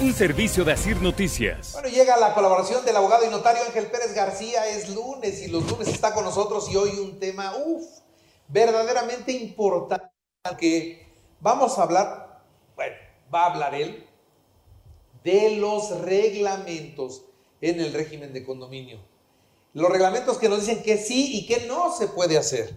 Un 0.00 0.14
servicio 0.14 0.64
de 0.64 0.70
Asir 0.70 1.02
Noticias. 1.02 1.72
Bueno, 1.72 1.88
llega 1.88 2.16
la 2.18 2.32
colaboración 2.32 2.84
del 2.84 2.94
abogado 2.94 3.26
y 3.26 3.30
notario 3.30 3.64
Ángel 3.64 3.86
Pérez 3.86 4.14
García. 4.14 4.68
Es 4.68 4.90
lunes 4.90 5.42
y 5.42 5.48
los 5.48 5.68
lunes 5.68 5.88
está 5.88 6.14
con 6.14 6.22
nosotros 6.22 6.70
y 6.70 6.76
hoy 6.76 6.90
un 7.00 7.18
tema, 7.18 7.56
uff, 7.56 7.84
verdaderamente 8.46 9.32
importante 9.32 10.06
que 10.56 11.04
vamos 11.40 11.76
a 11.78 11.82
hablar, 11.82 12.44
bueno, 12.76 12.94
va 13.34 13.42
a 13.42 13.52
hablar 13.52 13.74
él 13.74 14.06
de 15.24 15.56
los 15.56 15.90
reglamentos 16.02 17.24
en 17.60 17.80
el 17.80 17.92
régimen 17.92 18.32
de 18.32 18.44
condominio. 18.44 19.00
Los 19.74 19.90
reglamentos 19.90 20.38
que 20.38 20.48
nos 20.48 20.60
dicen 20.60 20.80
que 20.80 20.96
sí 20.96 21.38
y 21.38 21.46
que 21.48 21.66
no 21.66 21.92
se 21.92 22.06
puede 22.06 22.38
hacer. 22.38 22.72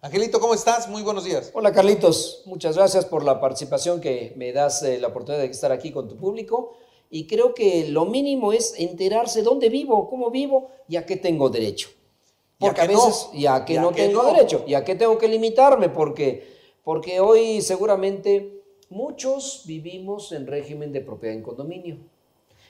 Angelito, 0.00 0.38
¿cómo 0.38 0.54
estás? 0.54 0.88
Muy 0.88 1.02
buenos 1.02 1.24
días. 1.24 1.50
Hola 1.54 1.72
Carlitos, 1.72 2.42
muchas 2.46 2.76
gracias 2.76 3.04
por 3.04 3.24
la 3.24 3.40
participación 3.40 4.00
que 4.00 4.32
me 4.36 4.52
das 4.52 4.84
eh, 4.84 5.00
la 5.00 5.08
oportunidad 5.08 5.42
de 5.42 5.50
estar 5.50 5.72
aquí 5.72 5.90
con 5.90 6.06
tu 6.06 6.16
público. 6.16 6.76
Y 7.10 7.26
creo 7.26 7.52
que 7.52 7.88
lo 7.88 8.04
mínimo 8.04 8.52
es 8.52 8.74
enterarse 8.78 9.42
dónde 9.42 9.70
vivo, 9.70 10.08
cómo 10.08 10.30
vivo 10.30 10.70
y 10.86 10.94
a 10.94 11.04
qué 11.04 11.16
tengo 11.16 11.50
derecho. 11.50 11.88
Porque 12.58 12.80
a 12.80 12.86
veces, 12.86 13.28
no, 13.32 13.38
y 13.40 13.46
a 13.46 13.64
qué 13.64 13.74
y 13.74 13.78
no 13.78 13.90
tengo 13.90 14.22
no. 14.22 14.32
derecho, 14.32 14.62
y 14.68 14.74
a 14.74 14.84
qué 14.84 14.94
tengo 14.94 15.18
que 15.18 15.26
limitarme, 15.26 15.88
porque, 15.88 16.46
porque 16.84 17.18
hoy 17.18 17.60
seguramente 17.60 18.62
muchos 18.90 19.64
vivimos 19.66 20.30
en 20.30 20.46
régimen 20.46 20.92
de 20.92 21.00
propiedad 21.00 21.34
en 21.34 21.42
condominio. 21.42 21.98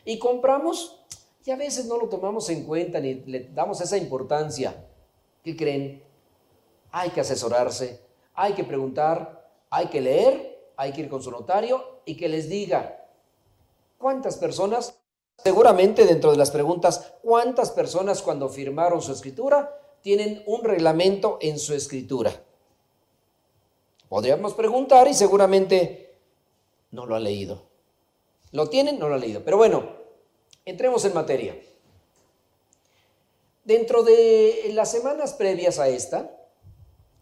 Y 0.06 0.18
compramos 0.18 0.98
y 1.44 1.50
a 1.50 1.56
veces 1.56 1.84
no 1.84 1.98
lo 1.98 2.08
tomamos 2.08 2.48
en 2.48 2.64
cuenta 2.64 3.00
ni 3.00 3.16
le 3.16 3.50
damos 3.54 3.82
esa 3.82 3.98
importancia. 3.98 4.82
¿Qué 5.44 5.54
creen? 5.54 6.07
Hay 6.92 7.10
que 7.10 7.20
asesorarse, 7.20 8.00
hay 8.34 8.54
que 8.54 8.64
preguntar, 8.64 9.50
hay 9.70 9.88
que 9.88 10.00
leer, 10.00 10.72
hay 10.76 10.92
que 10.92 11.02
ir 11.02 11.08
con 11.08 11.22
su 11.22 11.30
notario 11.30 12.00
y 12.04 12.16
que 12.16 12.28
les 12.28 12.48
diga 12.48 13.04
cuántas 13.98 14.36
personas, 14.36 14.94
seguramente 15.42 16.06
dentro 16.06 16.30
de 16.30 16.36
las 16.36 16.50
preguntas, 16.50 17.14
cuántas 17.22 17.70
personas 17.70 18.22
cuando 18.22 18.48
firmaron 18.48 19.02
su 19.02 19.12
escritura 19.12 19.74
tienen 20.02 20.42
un 20.46 20.62
reglamento 20.64 21.38
en 21.40 21.58
su 21.58 21.74
escritura. 21.74 22.32
Podríamos 24.08 24.54
preguntar 24.54 25.08
y 25.08 25.14
seguramente 25.14 26.16
no 26.92 27.04
lo 27.04 27.16
han 27.16 27.24
leído. 27.24 27.62
¿Lo 28.52 28.68
tienen? 28.70 28.98
No 28.98 29.08
lo 29.08 29.16
han 29.16 29.20
leído. 29.20 29.44
Pero 29.44 29.58
bueno, 29.58 29.86
entremos 30.64 31.04
en 31.04 31.14
materia. 31.14 31.60
Dentro 33.64 34.02
de 34.02 34.70
las 34.72 34.90
semanas 34.90 35.34
previas 35.34 35.78
a 35.78 35.88
esta, 35.88 36.37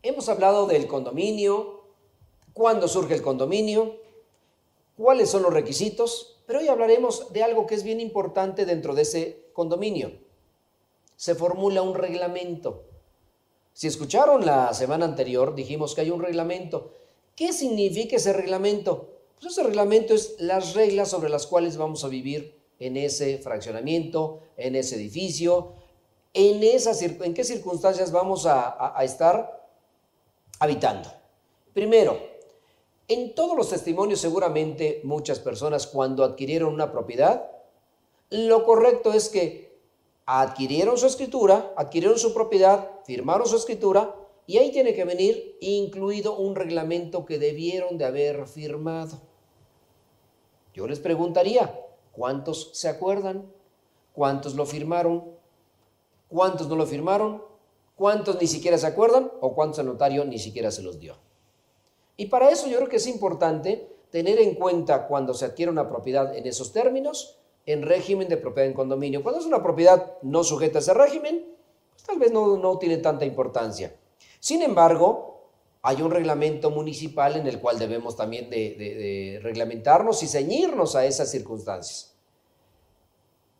hemos 0.02 0.28
hablado 0.28 0.66
del 0.66 0.86
condominio, 0.86 1.82
cuándo 2.52 2.88
surge 2.88 3.14
el 3.14 3.22
condominio, 3.22 3.96
cuáles 4.96 5.28
son 5.28 5.42
los 5.42 5.52
requisitos, 5.52 6.40
pero 6.46 6.60
hoy 6.60 6.68
hablaremos 6.68 7.32
de 7.32 7.42
algo 7.42 7.66
que 7.66 7.74
es 7.74 7.82
bien 7.82 8.00
importante 8.00 8.64
dentro 8.64 8.94
de 8.94 9.02
ese 9.02 9.50
condominio. 9.52 10.12
Se 11.16 11.34
formula 11.34 11.82
un 11.82 11.94
reglamento. 11.94 12.84
Si 13.72 13.86
escucharon 13.86 14.46
la 14.46 14.72
semana 14.72 15.04
anterior, 15.04 15.54
dijimos 15.54 15.94
que 15.94 16.00
hay 16.02 16.10
un 16.10 16.22
reglamento. 16.22 16.92
¿Qué 17.34 17.52
significa 17.52 18.16
ese 18.16 18.32
reglamento? 18.32 19.18
Pues 19.38 19.52
ese 19.52 19.62
reglamento 19.62 20.14
es 20.14 20.36
las 20.38 20.74
reglas 20.74 21.10
sobre 21.10 21.28
las 21.28 21.46
cuales 21.46 21.76
vamos 21.76 22.04
a 22.04 22.08
vivir 22.08 22.58
en 22.78 22.96
ese 22.96 23.38
fraccionamiento, 23.38 24.40
en 24.56 24.76
ese 24.76 24.96
edificio, 24.96 25.72
en, 26.32 26.62
esas, 26.62 27.02
en 27.02 27.34
qué 27.34 27.44
circunstancias 27.44 28.12
vamos 28.12 28.46
a 28.46 28.98
estar 29.02 29.55
habitando. 30.58 31.10
Primero, 31.72 32.18
en 33.08 33.34
todos 33.34 33.56
los 33.56 33.70
testimonios 33.70 34.20
seguramente 34.20 35.00
muchas 35.04 35.38
personas 35.38 35.86
cuando 35.86 36.24
adquirieron 36.24 36.74
una 36.74 36.90
propiedad, 36.90 37.50
lo 38.30 38.64
correcto 38.64 39.12
es 39.12 39.28
que 39.28 39.78
adquirieron 40.24 40.98
su 40.98 41.06
escritura, 41.06 41.72
adquirieron 41.76 42.18
su 42.18 42.34
propiedad, 42.34 42.90
firmaron 43.04 43.46
su 43.46 43.56
escritura 43.56 44.14
y 44.46 44.58
ahí 44.58 44.72
tiene 44.72 44.94
que 44.94 45.04
venir 45.04 45.56
incluido 45.60 46.36
un 46.36 46.56
reglamento 46.56 47.24
que 47.24 47.38
debieron 47.38 47.98
de 47.98 48.04
haber 48.04 48.46
firmado. 48.46 49.20
Yo 50.74 50.86
les 50.86 50.98
preguntaría, 50.98 51.80
¿cuántos 52.12 52.70
se 52.74 52.88
acuerdan? 52.88 53.50
¿Cuántos 54.12 54.54
lo 54.54 54.66
firmaron? 54.66 55.36
¿Cuántos 56.28 56.68
no 56.68 56.76
lo 56.76 56.86
firmaron? 56.86 57.42
¿Cuántos 57.96 58.40
ni 58.40 58.46
siquiera 58.46 58.78
se 58.78 58.86
acuerdan? 58.86 59.32
¿O 59.40 59.54
cuántos 59.54 59.80
el 59.80 59.86
notario 59.86 60.24
ni 60.24 60.38
siquiera 60.38 60.70
se 60.70 60.82
los 60.82 61.00
dio? 61.00 61.16
Y 62.16 62.26
para 62.26 62.50
eso 62.50 62.68
yo 62.68 62.76
creo 62.76 62.88
que 62.88 62.96
es 62.96 63.06
importante 63.06 63.88
tener 64.10 64.38
en 64.38 64.54
cuenta 64.54 65.06
cuando 65.06 65.34
se 65.34 65.46
adquiere 65.46 65.72
una 65.72 65.88
propiedad 65.88 66.34
en 66.36 66.46
esos 66.46 66.72
términos, 66.72 67.38
en 67.64 67.82
régimen 67.82 68.28
de 68.28 68.36
propiedad 68.36 68.68
en 68.68 68.74
condominio. 68.74 69.22
Cuando 69.22 69.40
es 69.40 69.46
una 69.46 69.62
propiedad 69.62 70.14
no 70.22 70.44
sujeta 70.44 70.78
a 70.78 70.80
ese 70.82 70.94
régimen, 70.94 71.44
pues 71.90 72.04
tal 72.04 72.18
vez 72.18 72.30
no, 72.32 72.56
no 72.58 72.78
tiene 72.78 72.98
tanta 72.98 73.24
importancia. 73.24 73.96
Sin 74.40 74.62
embargo, 74.62 75.48
hay 75.82 76.02
un 76.02 76.10
reglamento 76.10 76.70
municipal 76.70 77.36
en 77.36 77.46
el 77.46 77.60
cual 77.60 77.78
debemos 77.78 78.14
también 78.16 78.50
de, 78.50 78.74
de- 78.74 79.40
reglamentarnos 79.42 80.22
y 80.22 80.28
ceñirnos 80.28 80.96
a 80.96 81.06
esas 81.06 81.30
circunstancias. 81.30 82.14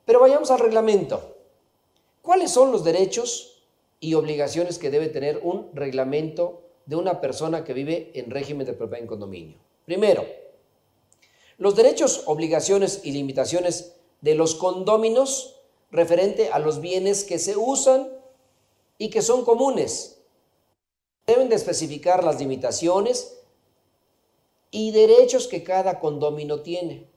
Pero 0.04 0.20
vayamos 0.20 0.50
al 0.50 0.60
reglamento. 0.60 1.36
¿Cuáles 2.22 2.50
son 2.50 2.70
los 2.70 2.84
derechos 2.84 3.55
y 4.00 4.14
obligaciones 4.14 4.78
que 4.78 4.90
debe 4.90 5.08
tener 5.08 5.40
un 5.42 5.70
reglamento 5.74 6.62
de 6.86 6.96
una 6.96 7.20
persona 7.20 7.64
que 7.64 7.72
vive 7.72 8.12
en 8.14 8.30
régimen 8.30 8.66
de 8.66 8.72
propiedad 8.72 9.02
en 9.02 9.08
condominio? 9.08 9.58
Primero, 9.84 10.24
los 11.58 11.74
derechos, 11.74 12.24
obligaciones 12.26 13.00
y 13.04 13.12
limitaciones 13.12 13.94
de 14.20 14.34
los 14.34 14.54
condóminos 14.54 15.60
referente 15.90 16.50
a 16.50 16.58
los 16.58 16.80
bienes 16.80 17.24
que 17.24 17.38
se 17.38 17.56
usan 17.56 18.08
y 18.98 19.10
que 19.10 19.22
son 19.22 19.44
comunes. 19.44 20.20
Deben 21.26 21.48
de 21.48 21.56
especificar 21.56 22.24
las 22.24 22.38
limitaciones 22.38 23.38
y 24.70 24.90
derechos 24.90 25.48
que 25.48 25.64
cada 25.64 26.00
condomino 26.00 26.60
tiene. 26.60 27.08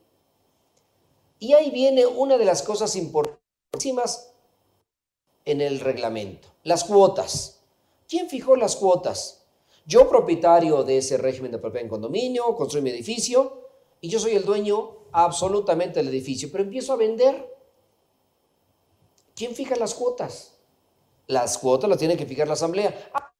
Y 1.38 1.52
ahí 1.54 1.70
viene 1.70 2.06
una 2.06 2.38
de 2.38 2.44
las 2.44 2.62
cosas 2.62 2.96
importantísimas 2.96 4.32
en 5.44 5.60
el 5.60 5.80
reglamento, 5.80 6.48
las 6.64 6.84
cuotas. 6.84 7.60
¿Quién 8.08 8.28
fijó 8.28 8.56
las 8.56 8.76
cuotas? 8.76 9.44
Yo, 9.86 10.08
propietario 10.08 10.82
de 10.84 10.98
ese 10.98 11.16
régimen 11.16 11.52
de 11.52 11.58
propiedad 11.58 11.84
en 11.84 11.88
condominio, 11.88 12.54
construyo 12.54 12.82
mi 12.82 12.90
edificio 12.90 13.68
y 14.00 14.08
yo 14.08 14.18
soy 14.18 14.36
el 14.36 14.44
dueño 14.44 14.98
absolutamente 15.12 16.00
del 16.00 16.08
edificio, 16.08 16.48
pero 16.50 16.64
empiezo 16.64 16.92
a 16.92 16.96
vender. 16.96 17.56
¿Quién 19.34 19.54
fija 19.54 19.76
las 19.76 19.94
cuotas? 19.94 20.58
Las 21.26 21.58
cuotas 21.58 21.88
las 21.88 21.98
tiene 21.98 22.16
que 22.16 22.26
fijar 22.26 22.46
la 22.46 22.54
asamblea. 22.54 23.10
Ah, 23.14 23.32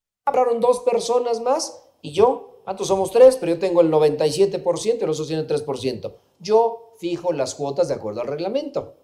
dos 0.61 0.81
personas 0.81 1.41
más 1.41 1.85
y 2.03 2.12
yo, 2.12 2.62
antes 2.67 2.87
somos 2.87 3.11
tres, 3.11 3.37
pero 3.37 3.55
yo 3.55 3.58
tengo 3.58 3.81
el 3.81 3.91
97% 3.91 5.03
y 5.03 5.06
los 5.06 5.17
otros 5.17 5.29
tienen 5.29 5.46
el 5.49 5.64
3%. 5.64 6.14
Yo 6.38 6.94
fijo 6.99 7.32
las 7.32 7.55
cuotas 7.55 7.88
de 7.88 7.94
acuerdo 7.94 8.20
al 8.20 8.29
reglamento. 8.29 8.94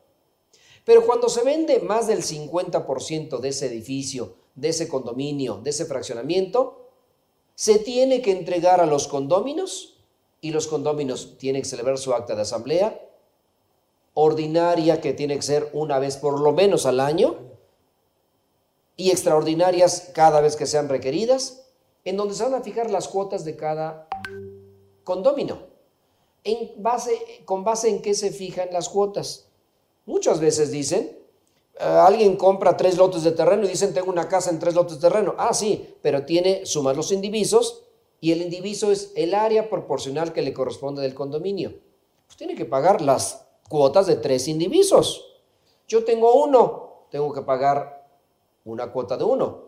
Pero 0.86 1.04
cuando 1.04 1.28
se 1.28 1.42
vende 1.42 1.80
más 1.80 2.06
del 2.06 2.22
50% 2.22 3.40
de 3.40 3.48
ese 3.48 3.66
edificio, 3.66 4.36
de 4.54 4.68
ese 4.68 4.86
condominio, 4.88 5.56
de 5.56 5.70
ese 5.70 5.84
fraccionamiento, 5.84 6.86
se 7.56 7.80
tiene 7.80 8.22
que 8.22 8.30
entregar 8.30 8.80
a 8.80 8.86
los 8.86 9.08
condóminos 9.08 9.98
y 10.40 10.52
los 10.52 10.68
condóminos 10.68 11.38
tienen 11.38 11.62
que 11.62 11.68
celebrar 11.68 11.98
su 11.98 12.14
acta 12.14 12.36
de 12.36 12.42
asamblea 12.42 13.02
ordinaria 14.14 15.00
que 15.00 15.12
tiene 15.12 15.34
que 15.34 15.42
ser 15.42 15.68
una 15.72 15.98
vez 15.98 16.18
por 16.18 16.40
lo 16.40 16.52
menos 16.52 16.86
al 16.86 17.00
año 17.00 17.36
y 18.96 19.10
extraordinarias 19.10 20.12
cada 20.14 20.40
vez 20.40 20.54
que 20.54 20.66
sean 20.66 20.88
requeridas, 20.88 21.66
en 22.04 22.16
donde 22.16 22.34
se 22.34 22.44
van 22.44 22.54
a 22.54 22.62
fijar 22.62 22.90
las 22.92 23.08
cuotas 23.08 23.44
de 23.44 23.56
cada 23.56 24.08
base, 26.78 27.42
¿Con 27.44 27.64
base 27.64 27.88
en 27.90 28.00
qué 28.00 28.14
se 28.14 28.30
fijan 28.30 28.68
las 28.70 28.88
cuotas? 28.88 29.48
Muchas 30.06 30.40
veces 30.40 30.70
dicen, 30.70 31.18
eh, 31.78 31.84
alguien 31.84 32.36
compra 32.36 32.76
tres 32.76 32.96
lotes 32.96 33.22
de 33.22 33.32
terreno 33.32 33.64
y 33.64 33.68
dicen 33.68 33.92
tengo 33.92 34.10
una 34.10 34.28
casa 34.28 34.50
en 34.50 34.58
tres 34.58 34.74
lotes 34.74 35.00
de 35.00 35.08
terreno. 35.08 35.34
Ah, 35.36 35.52
sí, 35.52 35.94
pero 36.00 36.24
tiene, 36.24 36.64
sumas 36.64 36.96
los 36.96 37.12
indivisos 37.12 37.82
y 38.20 38.32
el 38.32 38.40
indiviso 38.40 38.90
es 38.90 39.12
el 39.14 39.34
área 39.34 39.68
proporcional 39.68 40.32
que 40.32 40.42
le 40.42 40.54
corresponde 40.54 41.02
del 41.02 41.14
condominio. 41.14 41.74
Pues 42.26 42.36
tiene 42.36 42.54
que 42.54 42.64
pagar 42.64 43.02
las 43.02 43.46
cuotas 43.68 44.06
de 44.06 44.16
tres 44.16 44.48
indivisos. 44.48 45.42
Yo 45.86 46.04
tengo 46.04 46.42
uno, 46.42 47.06
tengo 47.10 47.32
que 47.32 47.42
pagar 47.42 48.08
una 48.64 48.90
cuota 48.90 49.16
de 49.16 49.24
uno. 49.24 49.66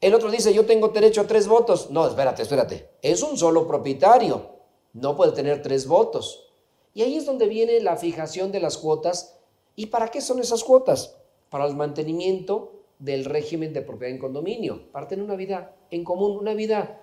El 0.00 0.14
otro 0.14 0.30
dice, 0.30 0.54
yo 0.54 0.64
tengo 0.64 0.88
derecho 0.88 1.22
a 1.22 1.26
tres 1.26 1.48
votos. 1.48 1.90
No, 1.90 2.06
espérate, 2.06 2.42
espérate. 2.42 2.90
Es 3.02 3.22
un 3.22 3.36
solo 3.36 3.66
propietario. 3.66 4.58
No 4.92 5.16
puede 5.16 5.32
tener 5.32 5.60
tres 5.62 5.88
votos. 5.88 6.52
Y 6.94 7.02
ahí 7.02 7.16
es 7.16 7.26
donde 7.26 7.46
viene 7.46 7.80
la 7.80 7.96
fijación 7.96 8.52
de 8.52 8.60
las 8.60 8.78
cuotas. 8.78 9.37
¿Y 9.78 9.86
para 9.86 10.08
qué 10.08 10.20
son 10.20 10.40
esas 10.40 10.64
cuotas? 10.64 11.14
Para 11.50 11.64
el 11.64 11.76
mantenimiento 11.76 12.72
del 12.98 13.24
régimen 13.24 13.72
de 13.72 13.80
propiedad 13.80 14.12
en 14.12 14.18
condominio, 14.20 14.90
para 14.90 15.06
tener 15.06 15.24
una 15.24 15.36
vida 15.36 15.76
en 15.92 16.02
común, 16.02 16.36
una 16.36 16.52
vida, 16.52 17.00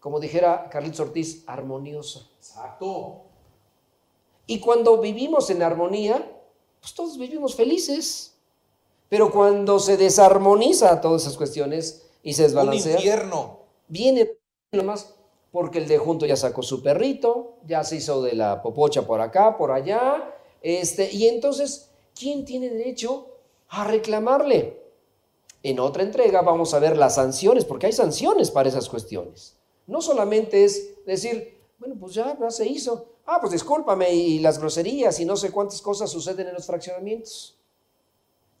como 0.00 0.20
dijera 0.20 0.70
Carlitos 0.70 1.00
Ortiz, 1.00 1.44
armoniosa. 1.46 2.26
Exacto. 2.38 3.24
Y 4.46 4.58
cuando 4.58 5.02
vivimos 5.02 5.50
en 5.50 5.62
armonía, 5.62 6.34
pues 6.80 6.94
todos 6.94 7.18
vivimos 7.18 7.54
felices. 7.54 8.38
Pero 9.10 9.30
cuando 9.30 9.78
se 9.80 9.98
desarmoniza 9.98 10.98
todas 10.98 11.20
esas 11.20 11.36
cuestiones 11.36 12.08
y 12.22 12.32
se 12.32 12.44
Un 12.44 12.48
desbalancea, 12.48 12.94
infierno. 12.94 13.58
viene 13.86 14.30
nomás 14.72 15.14
porque 15.52 15.76
el 15.76 15.88
de 15.88 15.98
junto 15.98 16.24
ya 16.24 16.36
sacó 16.36 16.62
su 16.62 16.82
perrito, 16.82 17.58
ya 17.66 17.84
se 17.84 17.96
hizo 17.96 18.22
de 18.22 18.34
la 18.34 18.62
popocha 18.62 19.06
por 19.06 19.20
acá, 19.20 19.58
por 19.58 19.72
allá, 19.72 20.34
este, 20.62 21.12
y 21.12 21.28
entonces, 21.28 21.90
¿quién 22.18 22.44
tiene 22.44 22.68
derecho 22.70 23.28
a 23.68 23.84
reclamarle? 23.84 24.82
En 25.62 25.80
otra 25.80 26.02
entrega 26.02 26.42
vamos 26.42 26.72
a 26.74 26.78
ver 26.78 26.96
las 26.96 27.16
sanciones, 27.16 27.64
porque 27.64 27.86
hay 27.86 27.92
sanciones 27.92 28.50
para 28.50 28.68
esas 28.68 28.88
cuestiones. 28.88 29.56
No 29.86 30.00
solamente 30.00 30.64
es 30.64 31.04
decir, 31.04 31.58
bueno, 31.78 31.96
pues 31.98 32.14
ya, 32.14 32.36
ya 32.38 32.50
se 32.50 32.66
hizo. 32.66 33.06
Ah, 33.26 33.38
pues 33.40 33.52
discúlpame, 33.52 34.12
y 34.14 34.38
las 34.38 34.58
groserías 34.58 35.18
y 35.20 35.24
no 35.24 35.36
sé 35.36 35.50
cuántas 35.50 35.82
cosas 35.82 36.10
suceden 36.10 36.48
en 36.48 36.54
los 36.54 36.66
fraccionamientos. 36.66 37.56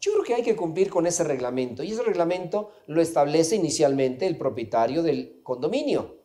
Yo 0.00 0.12
creo 0.12 0.24
que 0.24 0.34
hay 0.34 0.42
que 0.42 0.54
cumplir 0.56 0.90
con 0.90 1.06
ese 1.06 1.24
reglamento 1.24 1.82
y 1.82 1.90
ese 1.92 2.02
reglamento 2.02 2.70
lo 2.86 3.00
establece 3.00 3.56
inicialmente 3.56 4.26
el 4.26 4.36
propietario 4.38 5.02
del 5.02 5.40
condominio. 5.42 6.16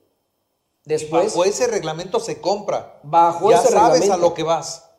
Después, 0.85 1.27
Bajo 1.33 1.45
ese 1.45 1.67
reglamento 1.67 2.19
se 2.19 2.41
compra. 2.41 2.99
bajo 3.03 3.49
ya 3.49 3.57
ese 3.59 3.69
sabes 3.69 4.01
reglamento. 4.01 4.13
a 4.13 4.17
lo 4.17 4.33
que 4.33 4.43
vas. 4.43 4.89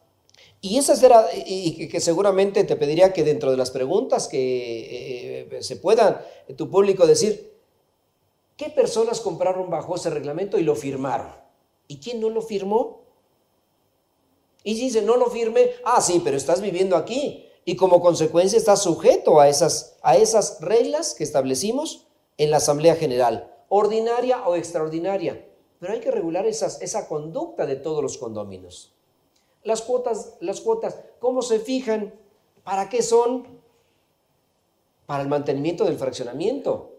Y 0.64 0.78
esa 0.78 0.96
será, 0.96 1.28
y 1.44 1.88
que, 1.88 2.00
seguramente 2.00 2.64
te 2.64 2.76
pediría 2.76 3.12
que 3.12 3.22
dentro 3.22 3.50
de 3.50 3.58
las 3.58 3.70
preguntas 3.70 4.28
que 4.28 5.48
eh, 5.52 5.62
se 5.62 5.76
puedan, 5.76 6.18
eh, 6.48 6.54
tu 6.54 6.70
público 6.70 7.06
decir, 7.06 7.52
¿qué 8.56 8.70
personas 8.70 9.20
compraron 9.20 9.68
bajo 9.68 9.94
ese 9.94 10.08
reglamento 10.08 10.58
y 10.58 10.62
lo 10.62 10.74
firmaron? 10.74 11.34
¿Y 11.86 11.98
quién 11.98 12.18
no 12.18 12.30
lo 12.30 12.40
firmó? 12.40 13.02
Y 14.62 14.76
si 14.76 14.84
dice, 14.86 15.02
no 15.02 15.18
lo 15.18 15.26
firme, 15.26 15.68
ah, 15.84 16.00
sí, 16.00 16.22
pero 16.24 16.38
estás 16.38 16.62
viviendo 16.62 16.96
aquí. 16.96 17.46
Y 17.66 17.76
como 17.76 18.00
consecuencia 18.00 18.56
estás 18.56 18.82
sujeto 18.82 19.40
a 19.40 19.50
esas, 19.50 19.98
a 20.00 20.16
esas 20.16 20.62
reglas 20.62 21.12
que 21.12 21.24
establecimos 21.24 22.06
en 22.38 22.50
la 22.50 22.56
Asamblea 22.56 22.96
General, 22.96 23.54
ordinaria 23.68 24.48
o 24.48 24.54
extraordinaria. 24.54 25.46
Pero 25.78 25.92
hay 25.92 26.00
que 26.00 26.10
regular 26.10 26.46
esas, 26.46 26.80
esa 26.80 27.06
conducta 27.06 27.66
de 27.66 27.76
todos 27.76 28.02
los 28.02 28.16
condóminos. 28.16 28.93
Las 29.64 29.82
cuotas, 29.82 30.34
las 30.40 30.60
cuotas, 30.60 30.96
¿cómo 31.18 31.42
se 31.42 31.58
fijan? 31.58 32.14
¿Para 32.62 32.88
qué 32.88 33.02
son? 33.02 33.46
Para 35.06 35.22
el 35.22 35.28
mantenimiento 35.28 35.84
del 35.84 35.98
fraccionamiento. 35.98 36.92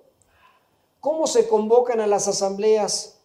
¿Cómo 0.99 1.27
se 1.27 1.47
convocan 1.47 1.99
a 2.01 2.07
las 2.07 2.27
asambleas? 2.27 3.19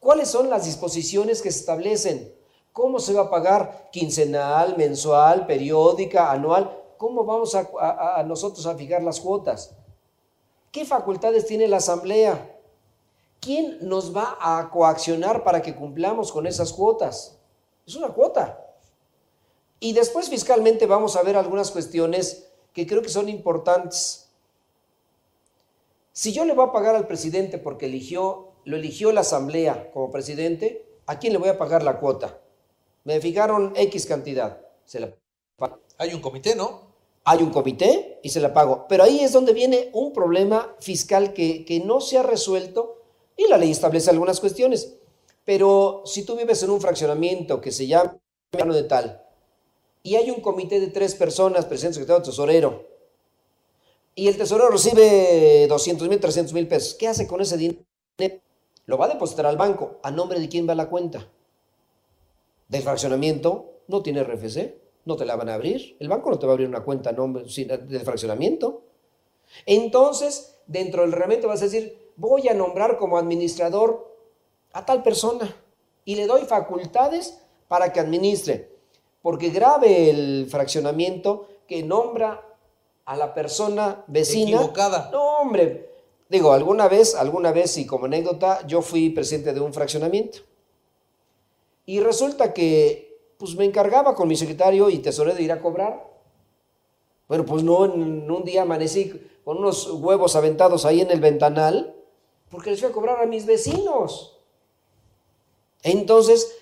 ¿Cuáles 0.00 0.28
son 0.30 0.50
las 0.50 0.64
disposiciones 0.64 1.42
que 1.42 1.50
se 1.52 1.60
establecen? 1.60 2.34
¿Cómo 2.72 2.98
se 3.00 3.12
va 3.12 3.22
a 3.22 3.30
pagar 3.30 3.88
quincenal, 3.92 4.76
mensual, 4.76 5.46
periódica, 5.46 6.30
anual? 6.30 6.76
¿Cómo 6.96 7.24
vamos 7.24 7.54
a, 7.54 7.68
a- 7.80 8.20
a 8.20 8.22
nosotros 8.24 8.66
a 8.66 8.74
fijar 8.76 9.02
las 9.02 9.20
cuotas? 9.20 9.72
¿Qué 10.72 10.84
facultades 10.84 11.46
tiene 11.46 11.68
la 11.68 11.78
asamblea? 11.78 12.56
¿Quién 13.40 13.78
nos 13.80 14.14
va 14.14 14.36
a 14.38 14.70
coaccionar 14.70 15.42
para 15.42 15.62
que 15.62 15.74
cumplamos 15.74 16.30
con 16.30 16.46
esas 16.46 16.72
cuotas? 16.72 17.38
Es 17.86 17.96
una 17.96 18.08
cuota. 18.08 18.66
Y 19.80 19.94
después 19.94 20.28
fiscalmente 20.28 20.84
vamos 20.84 21.16
a 21.16 21.22
ver 21.22 21.36
algunas 21.36 21.70
cuestiones 21.70 22.50
que 22.74 22.86
creo 22.86 23.00
que 23.00 23.08
son 23.08 23.30
importantes. 23.30 24.28
Si 26.12 26.32
yo 26.32 26.44
le 26.44 26.52
voy 26.52 26.68
a 26.68 26.72
pagar 26.72 26.94
al 26.94 27.06
presidente 27.06 27.56
porque 27.56 27.86
eligió, 27.86 28.52
lo 28.64 28.76
eligió 28.76 29.10
la 29.10 29.22
asamblea 29.22 29.90
como 29.90 30.10
presidente, 30.10 30.86
¿a 31.06 31.18
quién 31.18 31.32
le 31.32 31.38
voy 31.38 31.48
a 31.48 31.56
pagar 31.56 31.82
la 31.82 31.98
cuota? 31.98 32.40
Me 33.04 33.20
fijaron 33.20 33.72
X 33.74 34.04
cantidad, 34.04 34.60
se 34.84 35.00
la 35.00 35.14
pago. 35.56 35.80
Hay 35.96 36.12
un 36.12 36.20
comité, 36.20 36.54
¿no? 36.54 36.90
Hay 37.24 37.42
un 37.42 37.50
comité 37.50 38.20
y 38.22 38.28
se 38.28 38.40
la 38.40 38.52
pago. 38.52 38.84
Pero 38.86 39.04
ahí 39.04 39.20
es 39.20 39.32
donde 39.32 39.54
viene 39.54 39.88
un 39.94 40.12
problema 40.12 40.76
fiscal 40.80 41.32
que, 41.32 41.64
que 41.64 41.80
no 41.80 42.02
se 42.02 42.18
ha 42.18 42.22
resuelto 42.22 42.99
y 43.40 43.48
la 43.48 43.56
ley 43.56 43.70
establece 43.70 44.10
algunas 44.10 44.38
cuestiones. 44.38 44.96
Pero 45.44 46.02
si 46.04 46.24
tú 46.24 46.36
vives 46.36 46.62
en 46.62 46.70
un 46.70 46.80
fraccionamiento 46.80 47.60
que 47.60 47.72
se 47.72 47.86
llama 47.86 48.18
de 48.52 48.82
tal 48.82 49.24
y 50.02 50.16
hay 50.16 50.30
un 50.30 50.40
comité 50.40 50.78
de 50.78 50.88
tres 50.88 51.14
personas, 51.14 51.64
presidente, 51.64 51.94
secretario, 51.94 52.22
tesorero, 52.22 52.86
y 54.14 54.28
el 54.28 54.36
tesorero 54.36 54.68
recibe 54.68 55.66
200 55.68 56.08
mil, 56.08 56.20
300 56.20 56.52
mil 56.52 56.68
pesos, 56.68 56.94
¿qué 56.94 57.08
hace 57.08 57.26
con 57.26 57.40
ese 57.40 57.56
dinero? 57.56 57.80
Lo 58.84 58.98
va 58.98 59.06
a 59.06 59.08
depositar 59.08 59.46
al 59.46 59.56
banco. 59.56 59.98
¿A 60.02 60.10
nombre 60.10 60.38
de 60.38 60.48
quién 60.48 60.68
va 60.68 60.74
la 60.74 60.90
cuenta? 60.90 61.26
Del 62.68 62.82
fraccionamiento, 62.82 63.82
no 63.88 64.02
tiene 64.02 64.22
RFC, 64.22 64.74
no 65.06 65.16
te 65.16 65.24
la 65.24 65.36
van 65.36 65.48
a 65.48 65.54
abrir. 65.54 65.96
El 65.98 66.08
banco 66.08 66.28
no 66.28 66.38
te 66.38 66.44
va 66.44 66.52
a 66.52 66.54
abrir 66.54 66.68
una 66.68 66.84
cuenta 66.84 67.10
a 67.10 67.12
nombre 67.14 67.44
del 67.44 68.00
fraccionamiento. 68.02 68.82
Entonces, 69.64 70.58
dentro 70.66 71.02
del 71.02 71.12
reglamento 71.12 71.48
vas 71.48 71.62
a 71.62 71.66
decir, 71.66 72.09
voy 72.20 72.48
a 72.48 72.54
nombrar 72.54 72.98
como 72.98 73.16
administrador 73.16 74.14
a 74.72 74.84
tal 74.84 75.02
persona 75.02 75.56
y 76.04 76.16
le 76.16 76.26
doy 76.26 76.42
facultades 76.42 77.40
para 77.66 77.92
que 77.92 78.00
administre, 78.00 78.70
porque 79.22 79.48
grave 79.48 80.10
el 80.10 80.46
fraccionamiento 80.50 81.48
que 81.66 81.82
nombra 81.82 82.46
a 83.06 83.16
la 83.16 83.32
persona 83.32 84.04
vecina. 84.06 84.58
Equivocada. 84.58 85.08
No, 85.10 85.38
hombre. 85.38 85.88
Digo, 86.28 86.52
alguna 86.52 86.88
vez, 86.88 87.14
alguna 87.14 87.52
vez, 87.52 87.76
y 87.78 87.86
como 87.86 88.04
anécdota, 88.04 88.66
yo 88.66 88.82
fui 88.82 89.10
presidente 89.10 89.54
de 89.54 89.60
un 89.60 89.72
fraccionamiento. 89.72 90.40
Y 91.86 92.00
resulta 92.00 92.52
que, 92.52 93.18
pues 93.38 93.56
me 93.56 93.64
encargaba 93.64 94.14
con 94.14 94.28
mi 94.28 94.36
secretario 94.36 94.90
y 94.90 94.98
tesorero 94.98 95.36
de 95.36 95.42
ir 95.42 95.52
a 95.52 95.60
cobrar. 95.60 96.06
Bueno, 97.26 97.44
pues 97.46 97.62
no, 97.62 97.86
en 97.86 98.30
un 98.30 98.44
día 98.44 98.62
amanecí 98.62 99.12
con 99.42 99.56
unos 99.58 99.90
huevos 99.90 100.36
aventados 100.36 100.84
ahí 100.84 101.00
en 101.00 101.10
el 101.10 101.20
ventanal, 101.20 101.96
porque 102.50 102.70
les 102.70 102.80
fui 102.80 102.88
a 102.88 102.92
cobrar 102.92 103.22
a 103.22 103.26
mis 103.26 103.46
vecinos. 103.46 104.38
Entonces, 105.82 106.56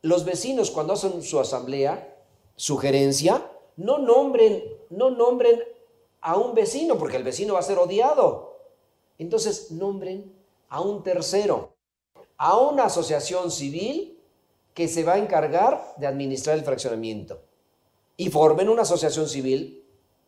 los 0.00 0.24
vecinos 0.24 0.70
cuando 0.70 0.94
hacen 0.94 1.22
su 1.22 1.38
asamblea, 1.38 2.16
sugerencia, 2.56 3.50
no 3.76 3.98
no 3.98 5.10
nombren 5.10 5.62
a 6.20 6.36
un 6.36 6.54
vecino, 6.54 6.98
porque 6.98 7.16
el 7.16 7.24
vecino 7.24 7.54
va 7.54 7.60
a 7.60 7.64
ser 7.64 7.78
odiado. 7.78 8.60
Entonces, 9.18 9.70
nombren 9.72 10.32
a 10.68 10.80
un 10.80 11.02
tercero, 11.02 11.74
a 12.36 12.58
una 12.58 12.84
asociación 12.84 13.50
civil 13.50 14.18
que 14.74 14.88
se 14.88 15.04
va 15.04 15.14
a 15.14 15.18
encargar 15.18 15.94
de 15.98 16.06
administrar 16.06 16.56
el 16.56 16.64
fraccionamiento. 16.64 17.40
Y 18.16 18.30
formen 18.30 18.68
una 18.68 18.82
asociación 18.82 19.28
civil 19.28 19.84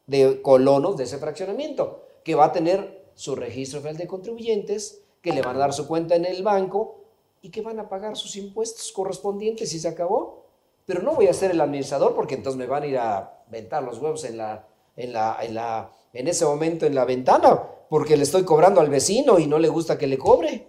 de 0.06 0.42
colonos 0.42 0.96
de 0.96 1.04
ese 1.04 1.18
fraccionamiento, 1.18 2.02
que 2.24 2.34
va 2.34 2.46
a 2.46 2.52
tener 2.52 2.93
su 3.14 3.34
registro 3.36 3.80
federal 3.80 3.98
de 3.98 4.06
contribuyentes, 4.06 5.02
que 5.20 5.32
le 5.32 5.42
van 5.42 5.56
a 5.56 5.60
dar 5.60 5.72
su 5.72 5.86
cuenta 5.86 6.16
en 6.16 6.24
el 6.24 6.42
banco 6.42 7.00
y 7.40 7.50
que 7.50 7.62
van 7.62 7.78
a 7.78 7.88
pagar 7.88 8.16
sus 8.16 8.36
impuestos 8.36 8.92
correspondientes 8.92 9.72
y 9.72 9.78
se 9.78 9.88
acabó. 9.88 10.44
Pero 10.86 11.02
no 11.02 11.14
voy 11.14 11.28
a 11.28 11.32
ser 11.32 11.50
el 11.50 11.60
administrador 11.60 12.14
porque 12.14 12.34
entonces 12.34 12.58
me 12.58 12.66
van 12.66 12.82
a 12.82 12.86
ir 12.86 12.98
a 12.98 13.42
ventar 13.48 13.82
los 13.82 13.98
huevos 13.98 14.24
en, 14.24 14.36
la, 14.36 14.66
en, 14.96 15.12
la, 15.12 15.38
en, 15.42 15.54
la, 15.54 15.90
en 16.12 16.28
ese 16.28 16.44
momento 16.44 16.84
en 16.84 16.94
la 16.94 17.04
ventana 17.04 17.62
porque 17.88 18.16
le 18.16 18.24
estoy 18.24 18.44
cobrando 18.44 18.80
al 18.80 18.90
vecino 18.90 19.38
y 19.38 19.46
no 19.46 19.58
le 19.58 19.68
gusta 19.68 19.96
que 19.98 20.06
le 20.06 20.18
cobre. 20.18 20.68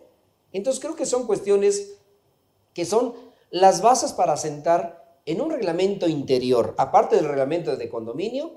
Entonces 0.52 0.82
creo 0.82 0.96
que 0.96 1.06
son 1.06 1.25
cuestiones 1.25 1.98
que 2.74 2.86
son 2.86 3.14
las 3.50 3.82
bases 3.82 4.14
para 4.14 4.38
sentar 4.38 5.20
en 5.25 5.42
un 5.42 5.50
reglamento 5.50 6.08
interior, 6.08 6.75
aparte 6.78 7.16
del 7.16 7.28
reglamento 7.28 7.75
de 7.75 7.90
condominio, 7.90 8.52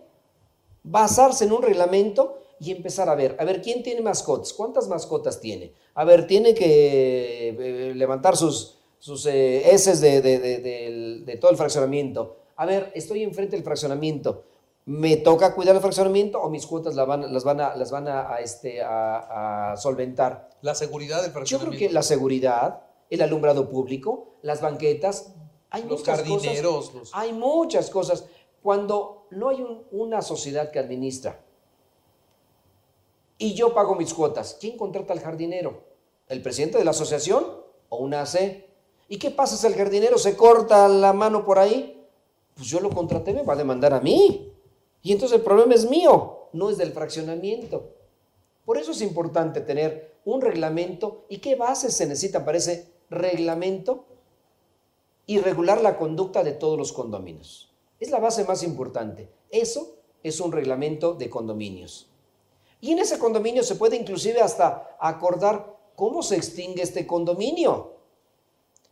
basarse 0.83 1.45
en 1.45 1.53
un 1.53 1.63
reglamento 1.63 2.39
y 2.61 2.73
empezar 2.73 3.09
a 3.09 3.15
ver, 3.15 3.37
a 3.39 3.45
ver, 3.45 3.63
¿quién 3.63 3.83
tiene 3.83 4.01
mascotas? 4.01 4.53
¿Cuántas 4.53 4.89
mascotas 4.89 5.41
tiene? 5.41 5.73
A 5.95 6.05
ver, 6.05 6.27
tiene 6.27 6.55
que 6.55 7.49
eh, 7.51 7.95
levantar 7.95 8.37
sus, 8.37 8.79
sus 8.99 9.27
eh, 9.27 9.71
heces 9.73 10.01
de, 10.01 10.21
de- 10.21 10.39
de- 10.39 10.59
del- 10.59 11.25
de 11.25 11.37
todo 11.37 11.51
el 11.51 11.57
fraccionamiento. 11.57 12.37
a 12.57 12.67
ver, 12.67 12.91
estoy 12.95 13.23
enfrente 13.23 13.55
del 13.55 13.65
fraccionamiento, 13.65 14.43
¿me 14.87 15.17
toca 15.17 15.55
cuidar 15.55 15.77
el 15.77 15.81
fraccionamiento 15.81 16.41
o 16.41 16.51
mis 16.51 16.67
cuotas 16.67 16.95
las 16.97 17.07
van, 17.07 17.33
las 17.33 17.45
van, 17.45 17.61
a, 17.61 17.77
las 17.77 17.91
van 17.93 18.09
a, 18.09 18.33
a, 18.35 18.41
este, 18.41 18.83
a, 18.83 19.73
a 19.73 19.77
solventar? 19.77 20.51
La 20.63 20.75
seguridad 20.75 21.19
del 21.23 21.27
Yo 21.31 21.35
fraccionamiento. 21.35 21.77
creo 21.79 21.89
que 21.89 21.95
la 21.95 22.03
seguridad, 22.03 22.83
el 23.11 23.23
alumbrado 23.23 23.69
público, 23.71 24.35
las 24.43 24.61
banquetas, 24.61 25.35
hay 25.71 25.83
Los 25.85 26.01
muchas 26.01 26.17
jardineros, 26.19 26.77
cosas. 26.91 26.95
los- 26.95 27.11
Hay 27.15 27.33
muchas 27.33 27.91
cosas. 27.91 28.25
Cuando 28.63 29.27
no 29.31 29.51
hay 29.51 29.61
un- 29.63 29.85
una 29.93 30.21
sociedad 30.23 30.71
que 30.73 30.79
administra 30.81 31.45
y 33.39 33.55
yo 33.55 33.73
pago 33.73 33.95
mis 33.95 34.13
cuotas, 34.13 34.57
¿quién 34.61 34.77
contrata 34.77 35.13
al 35.13 35.21
jardinero? 35.21 35.85
¿El 36.27 36.43
presidente 36.43 36.77
de 36.77 36.85
la 36.85 36.91
asociación 36.91 37.45
o 37.89 37.97
una 37.99 38.23
AC? 38.23 38.67
¿Y 39.09 39.19
qué 39.19 39.31
pasa 39.31 39.57
si 39.57 39.67
el 39.67 39.75
jardinero 39.75 40.19
se 40.19 40.37
corta 40.37 40.89
la 40.89 41.13
mano 41.13 41.45
por 41.45 41.59
ahí? 41.59 42.05
Pues 42.55 42.69
yo 42.69 42.81
lo 42.81 42.91
contraté, 42.91 43.33
me 43.33 43.45
va 43.45 43.55
a 43.55 43.57
demandar 43.57 43.95
a 43.95 44.01
mí. 44.01 44.53
Y 45.03 45.13
entonces 45.13 45.39
el 45.39 45.45
problema 45.45 45.75
es 45.75 45.89
mío, 45.89 46.49
no 46.53 46.69
es 46.69 46.77
del 46.77 46.93
fraccionamiento. 46.93 47.95
Por 48.65 48.77
eso 48.77 48.91
es 48.91 49.01
importante 49.01 49.61
tener 49.61 50.19
un 50.25 50.41
reglamento. 50.41 51.25
¿Y 51.29 51.39
qué 51.39 51.55
bases 51.55 51.95
se 51.95 52.07
necesitan 52.07 52.45
para 52.45 52.59
ese 52.59 52.93
reglamento? 53.09 54.05
Y 55.27 55.39
regular 55.39 55.81
la 55.81 55.97
conducta 55.97 56.43
de 56.43 56.53
todos 56.53 56.77
los 56.77 56.93
condominios. 56.93 57.73
Es 58.01 58.11
la 58.11 58.19
base 58.19 58.45
más 58.45 58.63
importante. 58.63 59.31
Eso 59.51 59.97
es 60.23 60.41
un 60.41 60.53
reglamento 60.53 61.15
de 61.15 61.31
condominios. 61.31 62.08
Y 62.81 62.93
en 62.93 62.99
ese 63.01 63.19
condominio 63.19 63.63
se 63.63 63.75
puede 63.75 63.97
inclusive 63.97 64.41
hasta 64.41 64.97
acordar 65.01 65.77
cómo 65.97 66.23
se 66.23 66.37
extingue 66.37 66.83
este 66.83 67.07
condominio. 67.07 67.97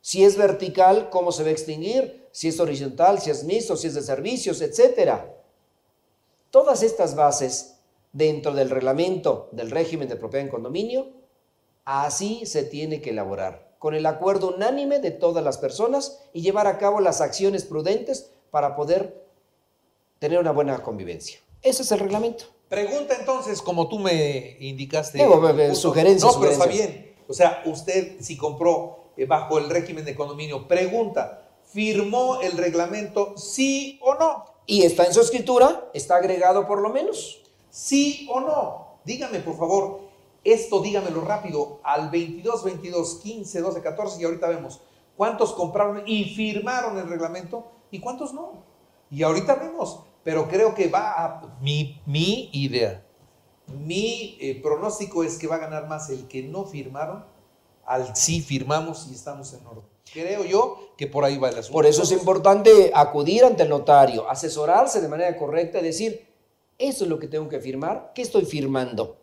Si 0.01 0.25
es 0.25 0.37
vertical, 0.37 1.11
cómo 1.11 1.33
se 1.33 1.43
va 1.43 1.49
a 1.49 1.53
extinguir, 1.53 2.29
si 2.33 2.49
es 2.49 2.61
horizontal, 2.61 3.21
si 3.21 3.31
es 3.31 3.45
mixto, 3.45 3.77
si 3.77 3.87
es 3.89 3.95
de 3.95 4.03
servicios, 4.03 4.61
etcétera. 4.61 5.35
Todas 6.51 6.83
estas 6.83 7.15
bases 7.15 7.77
dentro 8.13 8.53
del 8.53 8.71
reglamento 8.71 9.49
del 9.53 9.71
régimen 9.71 10.09
de 10.09 10.17
propiedad 10.17 10.47
en 10.47 10.51
condominio, 10.51 11.09
así 11.85 12.47
se 12.47 12.63
tiene 12.65 13.01
que 13.01 13.11
elaborar, 13.11 13.75
con 13.79 13.95
el 13.95 14.07
acuerdo 14.07 14.55
unánime 14.55 14.99
de 14.99 15.11
todas 15.11 15.45
las 15.45 15.59
personas 15.59 16.21
y 16.33 16.43
llevar 16.43 16.67
a 16.67 16.79
cabo 16.79 17.01
las 17.01 17.21
acciones 17.21 17.65
prudentes 17.65 18.31
para 18.51 18.75
poder 18.75 19.23
tener 20.19 20.39
una 20.39 20.53
buena 20.53 20.83
convivencia. 20.83 21.41
Ese 21.63 21.83
es 21.83 21.93
el 21.93 22.01
reglamento. 22.01 22.56
Pregunta 22.69 23.17
entonces, 23.19 23.63
como 23.63 23.89
tú 23.89 23.99
me 23.99 24.57
indicaste. 24.61 25.19
Digo, 25.19 25.41
sugerencias, 25.75 26.35
No, 26.35 26.41
pero 26.41 26.53
está 26.53 26.67
bien. 26.67 27.15
O 27.29 27.33
sea, 27.33 27.63
usted 27.67 28.17
si 28.21 28.37
compró 28.37 29.11
eh, 29.17 29.27
bajo 29.27 29.59
el 29.59 29.71
régimen 29.71 30.05
de 30.05 30.15
condominio, 30.15 30.67
pregunta, 30.67 31.49
¿firmó 31.65 32.41
el 32.41 32.53
reglamento 32.53 33.37
sí 33.37 34.01
o 34.03 34.15
no? 34.15 34.45
Y 34.67 34.83
está 34.83 35.05
en 35.05 35.15
su 35.15 35.21
escritura, 35.21 35.91
está 35.95 36.17
agregado 36.17 36.67
por 36.67 36.81
lo 36.81 36.91
menos. 36.91 37.43
¿Sí 37.71 38.29
o 38.31 38.41
no? 38.41 38.99
Dígame, 39.05 39.41
por 39.41 39.57
favor, 39.57 40.01
esto 40.43 40.81
dígamelo 40.81 41.21
rápido, 41.21 41.81
al 41.85 42.11
22, 42.11 42.65
22, 42.65 43.21
15, 43.23 43.61
12, 43.61 43.83
14, 43.83 44.21
y 44.21 44.25
ahorita 44.25 44.49
vemos 44.49 44.81
cuántos 45.17 45.53
compraron 45.53 46.03
y 46.07 46.25
firmaron 46.35 46.99
el 46.99 47.09
reglamento 47.09 47.65
y 47.91 48.01
cuántos 48.01 48.33
no. 48.33 48.65
Y 49.11 49.23
ahorita 49.23 49.55
vemos, 49.55 50.01
pero 50.27 50.49
creo 50.49 50.75
que 50.75 50.89
va 50.89 51.25
a... 51.25 51.57
Mi, 51.61 52.03
mi 52.05 52.51
idea, 52.53 53.07
mi 53.69 54.37
eh, 54.41 54.61
pronóstico 54.61 55.23
es 55.23 55.39
que 55.39 55.47
va 55.47 55.55
a 55.55 55.59
ganar 55.59 55.87
más 55.87 56.11
el 56.11 56.27
que 56.27 56.43
no 56.43 56.65
firmaron 56.65 57.25
al 57.85 58.17
sí 58.17 58.41
firmamos 58.41 59.07
y 59.09 59.15
estamos 59.15 59.53
en 59.53 59.65
orden. 59.65 59.85
Creo 60.13 60.45
yo 60.45 60.95
que 60.97 61.07
por 61.07 61.25
ahí 61.25 61.39
va 61.39 61.51
el 61.51 61.59
asunto. 61.61 61.75
Por 61.75 61.87
eso 61.87 62.03
es 62.03 62.11
importante 62.11 62.91
acudir 62.93 63.45
ante 63.45 63.63
el 63.63 63.69
notario, 63.69 64.29
asesorarse 64.29 65.01
de 65.01 65.07
manera 65.07 65.37
correcta 65.37 65.79
y 65.79 65.85
decir, 65.85 66.27
eso 66.77 67.05
es 67.05 67.09
lo 67.09 67.21
que 67.21 67.29
tengo 67.29 67.49
que 67.49 67.61
firmar, 67.61 68.11
¿qué 68.13 68.23
estoy 68.23 68.47
firmando? 68.47 69.19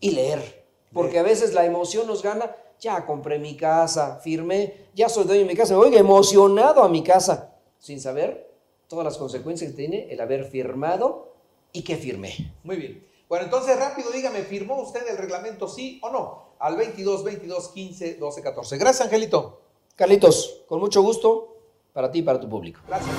Y 0.00 0.12
leer. 0.12 0.64
Porque 0.90 1.18
a 1.18 1.22
veces 1.22 1.52
la 1.52 1.66
emoción 1.66 2.06
nos 2.06 2.22
gana, 2.22 2.56
ya 2.80 3.04
compré 3.04 3.38
mi 3.38 3.58
casa, 3.58 4.18
firmé, 4.24 4.86
ya 4.94 5.10
soy 5.10 5.24
dueño 5.24 5.42
de 5.42 5.48
mi 5.48 5.54
casa, 5.54 5.74
me 5.74 5.80
voy 5.80 5.94
emocionado 5.94 6.82
a 6.82 6.88
mi 6.88 7.02
casa, 7.02 7.54
sin 7.78 8.00
saber 8.00 8.49
todas 8.90 9.04
las 9.04 9.16
consecuencias 9.16 9.70
que 9.70 9.76
tiene 9.76 10.08
el 10.10 10.20
haber 10.20 10.44
firmado 10.44 11.32
y 11.72 11.82
que 11.82 11.96
firmé. 11.96 12.52
Muy 12.64 12.76
bien. 12.76 13.06
Bueno, 13.28 13.44
entonces 13.44 13.78
rápido 13.78 14.10
dígame, 14.10 14.42
¿firmó 14.42 14.82
usted 14.82 15.08
el 15.08 15.16
reglamento 15.16 15.68
sí 15.68 16.00
o 16.02 16.10
no? 16.10 16.50
Al 16.58 16.76
22, 16.76 17.22
22, 17.22 17.68
15, 17.68 18.14
12, 18.16 18.42
14. 18.42 18.76
Gracias, 18.76 19.06
Angelito. 19.06 19.62
Carlitos, 19.94 20.64
con 20.66 20.80
mucho 20.80 21.02
gusto 21.02 21.56
para 21.92 22.10
ti 22.10 22.18
y 22.18 22.22
para 22.22 22.40
tu 22.40 22.48
público. 22.48 22.80
Gracias. 22.88 23.14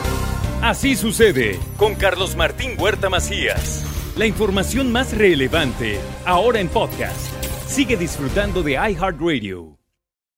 Así 0.62 0.96
sucede 0.96 1.58
con 1.78 1.96
Carlos 1.96 2.36
Martín 2.36 2.76
Huerta 2.78 3.10
Macías. 3.10 3.86
La 4.18 4.26
información 4.26 4.92
más 4.92 5.18
relevante 5.18 6.00
ahora 6.26 6.60
en 6.60 6.68
podcast. 6.68 7.32
Sigue 7.66 7.96
disfrutando 7.96 8.62
de 8.62 8.74
iHeartRadio. 8.74 9.81